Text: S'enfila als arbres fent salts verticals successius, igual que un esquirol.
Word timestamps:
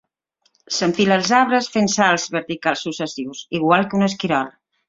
S'enfila 0.77 1.17
als 1.21 1.33
arbres 1.41 1.69
fent 1.77 1.91
salts 1.97 2.25
verticals 2.39 2.83
successius, 2.89 3.47
igual 3.59 3.87
que 3.93 4.01
un 4.01 4.09
esquirol. 4.11 4.53